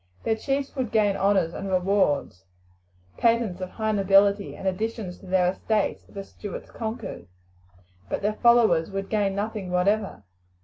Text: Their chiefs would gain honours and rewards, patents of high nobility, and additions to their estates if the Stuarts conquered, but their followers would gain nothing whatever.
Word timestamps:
Their 0.23 0.35
chiefs 0.35 0.75
would 0.75 0.89
gain 0.91 1.15
honours 1.15 1.53
and 1.53 1.69
rewards, 1.69 2.45
patents 3.19 3.61
of 3.61 3.69
high 3.69 3.91
nobility, 3.91 4.55
and 4.55 4.67
additions 4.67 5.19
to 5.19 5.27
their 5.27 5.51
estates 5.51 6.05
if 6.09 6.15
the 6.15 6.23
Stuarts 6.23 6.71
conquered, 6.71 7.27
but 8.09 8.23
their 8.23 8.33
followers 8.33 8.89
would 8.89 9.09
gain 9.09 9.35
nothing 9.35 9.69
whatever. 9.69 10.23